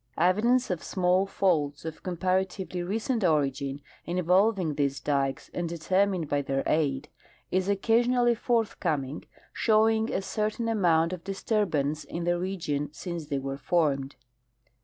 [0.17, 6.63] Evidence of small faults of comparatively recent origin, involving these dikes and determined by their
[6.65, 7.07] aid,
[7.51, 13.59] is occasionally forthcoming, showing a certain amount of disturbance in the region since they were
[13.59, 14.15] formed.